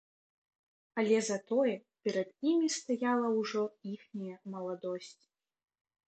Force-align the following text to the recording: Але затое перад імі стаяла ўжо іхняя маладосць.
Але 0.99 1.17
затое 1.29 1.73
перад 2.07 2.29
імі 2.51 2.69
стаяла 2.77 3.27
ўжо 3.39 3.61
іхняя 3.91 4.37
маладосць. 4.55 5.23